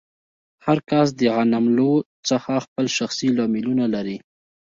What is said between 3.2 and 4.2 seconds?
لاملونه لري.